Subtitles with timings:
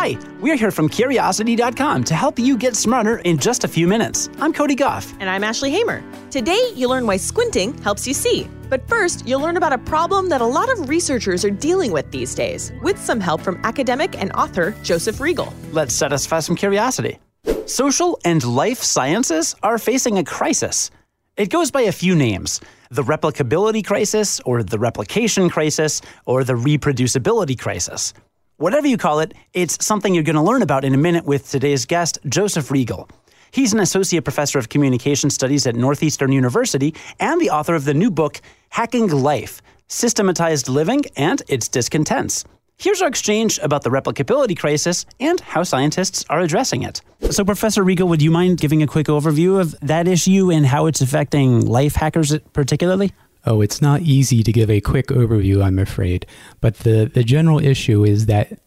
[0.00, 4.28] Hi, we're here from Curiosity.com to help you get smarter in just a few minutes.
[4.38, 5.12] I'm Cody Gough.
[5.18, 6.04] And I'm Ashley Hamer.
[6.30, 8.48] Today, you'll learn why squinting helps you see.
[8.70, 12.08] But first, you'll learn about a problem that a lot of researchers are dealing with
[12.12, 15.52] these days, with some help from academic and author Joseph Reagle.
[15.72, 17.18] Let's satisfy some curiosity.
[17.66, 20.92] Social and life sciences are facing a crisis.
[21.36, 22.60] It goes by a few names
[22.90, 28.14] the replicability crisis, or the replication crisis, or the reproducibility crisis.
[28.58, 31.48] Whatever you call it, it's something you're going to learn about in a minute with
[31.48, 33.08] today's guest, Joseph Reagle.
[33.52, 37.94] He's an associate professor of communication studies at Northeastern University and the author of the
[37.94, 42.44] new book, Hacking Life Systematized Living and Its Discontents.
[42.78, 47.00] Here's our exchange about the replicability crisis and how scientists are addressing it.
[47.30, 50.86] So, Professor Reagle, would you mind giving a quick overview of that issue and how
[50.86, 53.12] it's affecting life hackers particularly?
[53.48, 56.26] Oh, it's not easy to give a quick overview, I'm afraid.
[56.60, 58.58] But the, the general issue is that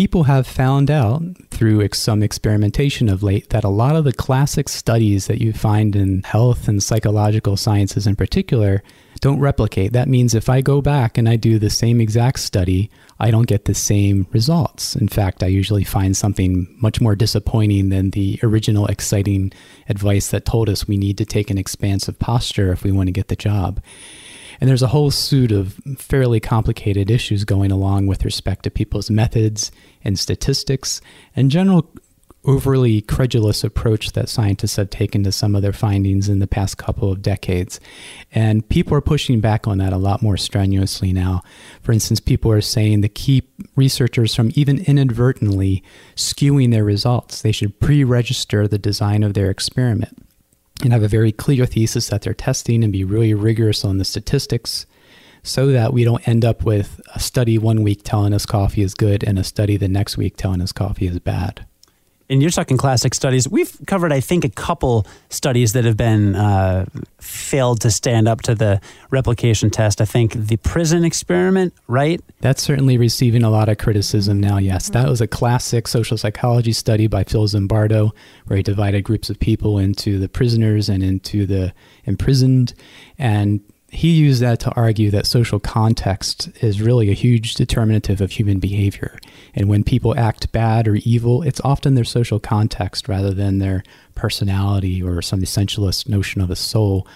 [0.00, 4.66] people have found out through some experimentation of late that a lot of the classic
[4.66, 8.82] studies that you find in health and psychological sciences in particular
[9.20, 9.92] don't replicate.
[9.92, 13.46] That means if I go back and I do the same exact study, I don't
[13.46, 14.96] get the same results.
[14.96, 19.52] In fact, I usually find something much more disappointing than the original exciting
[19.90, 23.12] advice that told us we need to take an expansive posture if we want to
[23.12, 23.82] get the job.
[24.60, 29.10] And there's a whole suite of fairly complicated issues going along with respect to people's
[29.10, 29.72] methods
[30.04, 31.00] and statistics
[31.34, 31.90] and general
[32.44, 36.78] overly credulous approach that scientists have taken to some of their findings in the past
[36.78, 37.78] couple of decades.
[38.32, 41.42] And people are pushing back on that a lot more strenuously now.
[41.82, 45.82] For instance, people are saying to keep researchers from even inadvertently
[46.16, 47.42] skewing their results.
[47.42, 50.24] They should pre register the design of their experiment
[50.82, 54.04] and have a very clear thesis that they're testing and be really rigorous on the
[54.04, 54.86] statistics
[55.42, 58.94] so that we don't end up with a study one week telling us coffee is
[58.94, 61.66] good and a study the next week telling us coffee is bad
[62.30, 63.48] and you're talking classic studies.
[63.48, 66.86] We've covered, I think, a couple studies that have been uh,
[67.18, 70.00] failed to stand up to the replication test.
[70.00, 72.20] I think the prison experiment, right?
[72.40, 74.58] That's certainly receiving a lot of criticism now.
[74.58, 78.12] Yes, that was a classic social psychology study by Phil Zimbardo,
[78.46, 82.74] where he divided groups of people into the prisoners and into the imprisoned,
[83.18, 83.60] and
[83.92, 88.60] he used that to argue that social context is really a huge determinative of human
[88.60, 89.18] behavior.
[89.54, 93.82] And when people act bad or evil, it's often their social context rather than their
[94.14, 97.06] personality or some essentialist notion of a soul.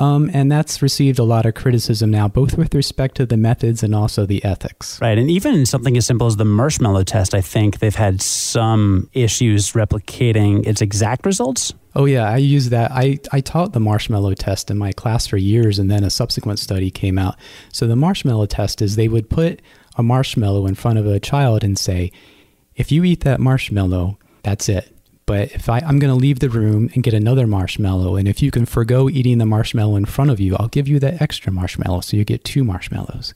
[0.00, 3.82] Um, and that's received a lot of criticism now, both with respect to the methods
[3.82, 4.98] and also the ethics.
[5.00, 5.18] Right.
[5.18, 9.72] And even something as simple as the marshmallow test, I think they've had some issues
[9.72, 11.74] replicating its exact results.
[11.94, 12.30] Oh, yeah.
[12.30, 12.90] I use that.
[12.92, 16.58] I, I taught the marshmallow test in my class for years, and then a subsequent
[16.58, 17.36] study came out.
[17.72, 19.60] So, the marshmallow test is they would put
[19.96, 22.10] a marshmallow in front of a child and say,
[22.74, 24.94] if you eat that marshmallow, that's it
[25.30, 28.42] but if I, I'm going to leave the room and get another marshmallow, and if
[28.42, 31.52] you can forego eating the marshmallow in front of you, I'll give you that extra
[31.52, 32.00] marshmallow.
[32.00, 33.32] So you get two marshmallows.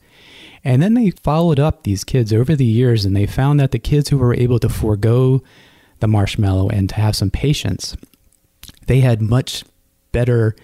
[0.64, 3.78] And then they followed up these kids over the years, and they found that the
[3.78, 5.40] kids who were able to forego
[6.00, 7.96] the marshmallow and to have some patience,
[8.88, 9.62] they had much
[10.10, 10.56] better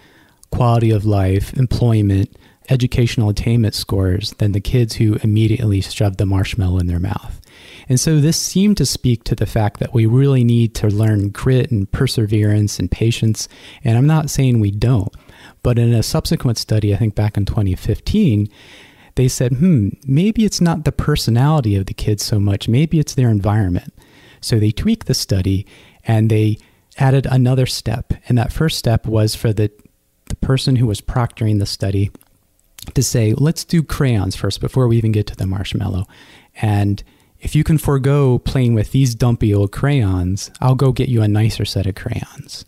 [0.50, 2.36] quality of life, employment,
[2.70, 7.40] educational attainment scores than the kids who immediately shoved the marshmallow in their mouth.
[7.88, 11.30] And so this seemed to speak to the fact that we really need to learn
[11.30, 13.48] grit and perseverance and patience.
[13.82, 15.12] And I'm not saying we don't,
[15.62, 18.48] but in a subsequent study, I think back in 2015,
[19.16, 23.14] they said, hmm, maybe it's not the personality of the kids so much, maybe it's
[23.14, 23.92] their environment.
[24.40, 25.66] So they tweaked the study
[26.04, 26.58] and they
[26.96, 28.14] added another step.
[28.28, 29.70] And that first step was for the,
[30.26, 32.10] the person who was proctoring the study
[32.94, 36.06] to say, let's do crayons first before we even get to the marshmallow.
[36.60, 37.02] And
[37.40, 41.28] if you can forego playing with these dumpy old crayons, I'll go get you a
[41.28, 42.64] nicer set of crayons.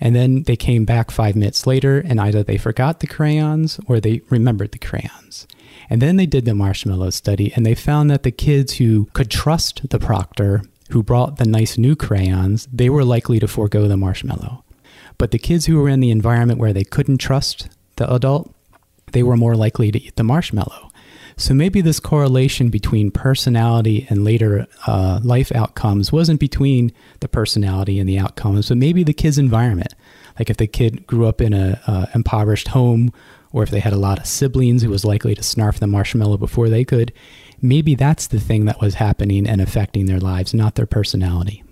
[0.00, 3.98] And then they came back five minutes later, and either they forgot the crayons or
[3.98, 5.46] they remembered the crayons.
[5.90, 9.30] And then they did the marshmallow study, and they found that the kids who could
[9.30, 13.96] trust the proctor, who brought the nice new crayons, they were likely to forego the
[13.96, 14.64] marshmallow.
[15.18, 18.54] But the kids who were in the environment where they couldn't trust the adult,
[19.12, 20.90] they were more likely to eat the marshmallow.
[21.36, 28.00] So maybe this correlation between personality and later uh, life outcomes wasn't between the personality
[28.00, 29.94] and the outcomes, but maybe the kid's environment.
[30.36, 33.12] Like if the kid grew up in a uh, impoverished home,
[33.52, 36.38] or if they had a lot of siblings who was likely to snarf the marshmallow
[36.38, 37.12] before they could,
[37.62, 41.62] maybe that's the thing that was happening and affecting their lives, not their personality.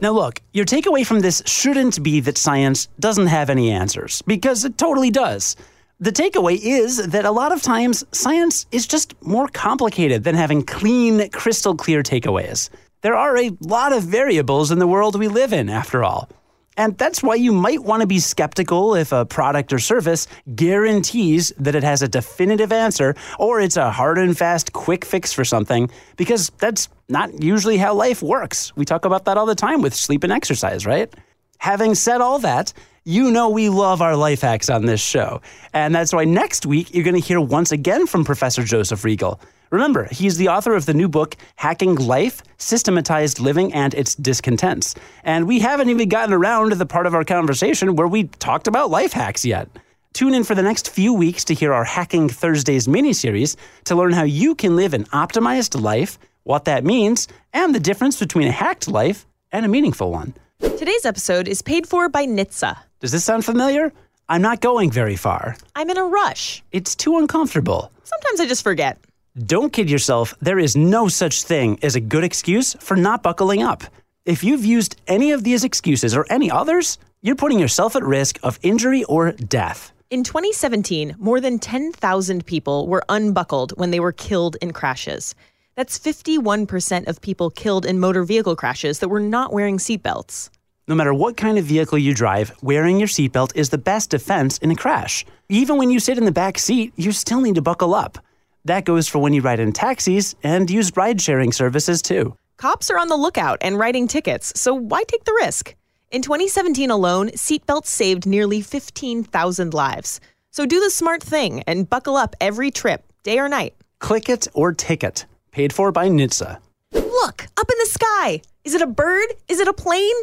[0.00, 4.64] Now, look, your takeaway from this shouldn't be that science doesn't have any answers, because
[4.64, 5.54] it totally does.
[6.02, 10.64] The takeaway is that a lot of times science is just more complicated than having
[10.64, 12.70] clean, crystal clear takeaways.
[13.02, 16.28] There are a lot of variables in the world we live in, after all.
[16.76, 20.26] And that's why you might want to be skeptical if a product or service
[20.56, 25.32] guarantees that it has a definitive answer or it's a hard and fast quick fix
[25.32, 28.74] for something, because that's not usually how life works.
[28.74, 31.14] We talk about that all the time with sleep and exercise, right?
[31.58, 32.72] Having said all that,
[33.04, 35.40] you know we love our life hacks on this show.
[35.72, 39.40] And that's why next week you're going to hear once again from Professor Joseph Reagle.
[39.70, 44.94] Remember, he's the author of the new book, Hacking Life Systematized Living and Its Discontents.
[45.24, 48.66] And we haven't even gotten around to the part of our conversation where we talked
[48.66, 49.68] about life hacks yet.
[50.12, 53.94] Tune in for the next few weeks to hear our Hacking Thursdays mini series to
[53.94, 58.46] learn how you can live an optimized life, what that means, and the difference between
[58.46, 60.34] a hacked life and a meaningful one.
[60.60, 62.76] Today's episode is paid for by NHTSA.
[63.02, 63.92] Does this sound familiar?
[64.28, 65.56] I'm not going very far.
[65.74, 66.62] I'm in a rush.
[66.70, 67.90] It's too uncomfortable.
[68.04, 68.96] Sometimes I just forget.
[69.44, 73.60] Don't kid yourself, there is no such thing as a good excuse for not buckling
[73.60, 73.82] up.
[74.24, 78.38] If you've used any of these excuses or any others, you're putting yourself at risk
[78.44, 79.92] of injury or death.
[80.10, 85.34] In 2017, more than 10,000 people were unbuckled when they were killed in crashes.
[85.74, 90.50] That's 51% of people killed in motor vehicle crashes that were not wearing seatbelts.
[90.88, 94.58] No matter what kind of vehicle you drive, wearing your seatbelt is the best defense
[94.58, 95.24] in a crash.
[95.48, 98.18] Even when you sit in the back seat, you still need to buckle up.
[98.64, 102.36] That goes for when you ride in taxis and use ride sharing services too.
[102.56, 105.76] Cops are on the lookout and writing tickets, so why take the risk?
[106.10, 110.20] In 2017 alone, seatbelts saved nearly 15,000 lives.
[110.50, 113.76] So do the smart thing and buckle up every trip, day or night.
[114.00, 115.26] Click it or ticket.
[115.52, 116.58] Paid for by NHTSA.
[116.92, 118.42] Look, up in the sky.
[118.64, 119.28] Is it a bird?
[119.48, 120.14] Is it a plane?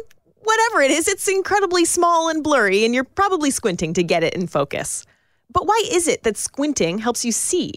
[0.42, 4.34] Whatever it is, it's incredibly small and blurry, and you're probably squinting to get it
[4.34, 5.04] in focus.
[5.52, 7.74] But why is it that squinting helps you see?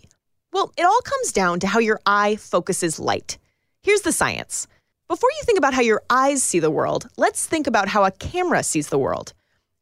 [0.54, 3.38] Well, it all comes down to how your eye focuses light.
[3.82, 4.68] Here's the science.
[5.10, 8.12] Before you think about how your eyes see the world, let's think about how a
[8.12, 9.34] camera sees the world.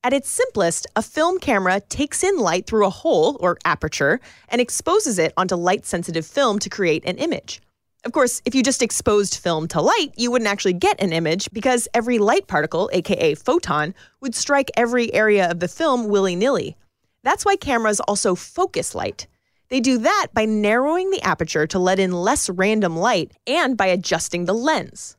[0.03, 4.19] At its simplest, a film camera takes in light through a hole or aperture
[4.49, 7.61] and exposes it onto light sensitive film to create an image.
[8.03, 11.47] Of course, if you just exposed film to light, you wouldn't actually get an image
[11.53, 16.75] because every light particle, aka photon, would strike every area of the film willy nilly.
[17.23, 19.27] That's why cameras also focus light.
[19.69, 23.85] They do that by narrowing the aperture to let in less random light and by
[23.85, 25.15] adjusting the lens.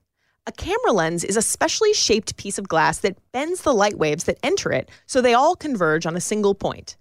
[0.48, 4.24] A camera lens is a specially shaped piece of glass that bends the light waves
[4.24, 6.96] that enter it so they all converge on a single point.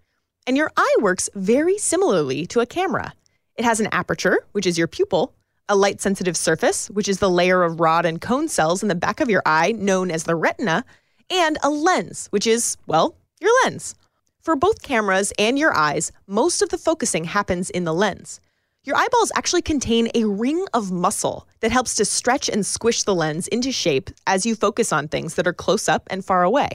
[0.45, 3.13] And your eye works very similarly to a camera.
[3.56, 5.33] It has an aperture, which is your pupil,
[5.71, 8.95] a light sensitive surface, which is the layer of rod and cone cells in the
[8.95, 10.83] back of your eye known as the retina,
[11.29, 13.95] and a lens, which is, well, your lens.
[14.41, 18.41] For both cameras and your eyes, most of the focusing happens in the lens.
[18.83, 23.15] Your eyeballs actually contain a ring of muscle that helps to stretch and squish the
[23.15, 26.68] lens into shape as you focus on things that are close up and far away.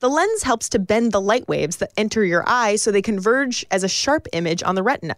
[0.00, 3.64] The lens helps to bend the light waves that enter your eye so they converge
[3.70, 5.14] as a sharp image on the retina.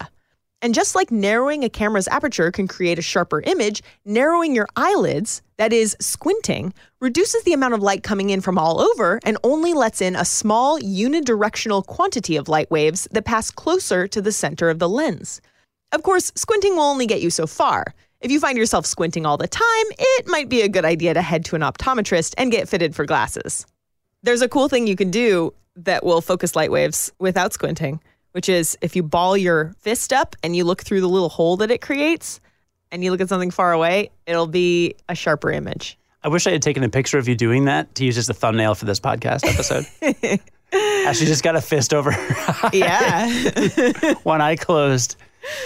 [0.67, 5.41] And just like narrowing a camera's aperture can create a sharper image, narrowing your eyelids,
[5.59, 9.75] that is, squinting, reduces the amount of light coming in from all over and only
[9.75, 14.69] lets in a small unidirectional quantity of light waves that pass closer to the center
[14.69, 15.41] of the lens.
[15.93, 17.95] Of course, squinting will only get you so far.
[18.21, 21.23] If you find yourself squinting all the time, it might be a good idea to
[21.23, 23.67] head to an optometrist and get fitted for glasses.
[24.25, 28.01] There's a cool thing you can do that will focus light waves without squinting
[28.37, 31.57] which is if you ball your fist up and you look through the little hole
[31.57, 32.39] that it creates
[32.93, 35.97] and you look at something far away, it'll be a sharper image.
[36.23, 38.35] I wish I had taken a picture of you doing that to use as the
[38.35, 39.87] thumbnail for this podcast episode.
[41.07, 44.13] Ashley just got a fist over her Yeah.
[44.25, 45.17] one eye closed.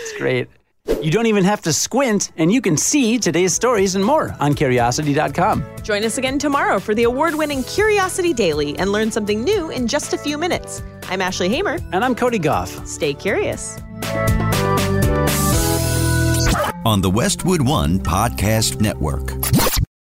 [0.03, 0.47] It's great.
[0.87, 4.55] You don't even have to squint, and you can see today's stories and more on
[4.55, 5.65] curiosity.com.
[5.83, 9.87] Join us again tomorrow for the award winning Curiosity Daily and learn something new in
[9.87, 10.83] just a few minutes.
[11.05, 11.79] I'm Ashley Hamer.
[11.93, 12.87] And I'm Cody Gough.
[12.87, 13.79] Stay curious.
[16.87, 19.70] On the Westwood One Podcast Network.